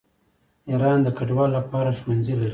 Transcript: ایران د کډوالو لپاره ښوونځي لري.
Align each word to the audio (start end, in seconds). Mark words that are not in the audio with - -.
ایران 0.69 0.97
د 1.03 1.07
کډوالو 1.17 1.55
لپاره 1.57 1.89
ښوونځي 1.99 2.35
لري. 2.39 2.49